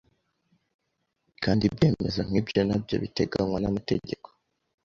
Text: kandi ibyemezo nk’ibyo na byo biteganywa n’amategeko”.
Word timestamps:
kandi 1.43 1.61
ibyemezo 1.69 2.19
nk’ibyo 2.27 2.61
na 2.67 2.77
byo 2.83 2.95
biteganywa 3.03 3.57
n’amategeko”. 3.59 4.27